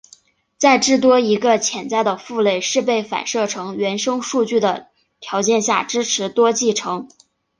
[0.57, 4.87] 在至多一个潜在的父类是被反射成原生数据的
[5.19, 7.07] 条件下支持多继承。